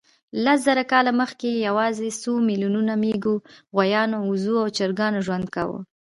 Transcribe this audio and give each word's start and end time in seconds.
لس 0.43 0.59
زره 0.67 0.83
کاله 0.91 1.11
مخکې 1.21 1.49
یواځې 1.67 2.09
څو 2.21 2.31
میلیونو 2.47 2.81
مېږو، 3.03 3.35
غویانو، 3.75 4.17
اوزو 4.27 4.53
او 4.63 4.67
چرګانو 4.77 5.19
ژوند 5.25 5.45
کاوه. 5.55 5.79